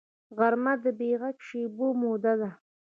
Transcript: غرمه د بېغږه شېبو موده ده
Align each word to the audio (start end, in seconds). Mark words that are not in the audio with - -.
غرمه 0.37 0.73
د 0.83 0.85
بېغږه 0.99 1.41
شېبو 1.47 1.87
موده 2.01 2.33
ده 2.39 2.49